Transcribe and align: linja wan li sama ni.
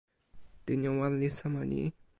linja 0.65 0.91
wan 0.99 1.13
li 1.21 1.29
sama 1.37 1.61
ni. 1.71 1.83